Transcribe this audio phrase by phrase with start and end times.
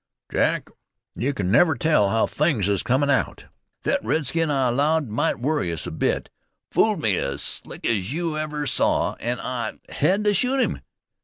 [0.31, 0.67] "Jack,
[1.15, 3.45] you can never tell how things is comin' out.
[3.83, 6.31] Thet redskin I allowed might worry us a bit,
[6.71, 10.81] fooled me as slick as you ever saw, an' I hed to shoot him.